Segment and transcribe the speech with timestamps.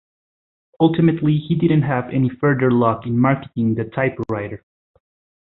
[0.79, 4.63] Ultimately he didn't have any further luck in marketing the typewriter.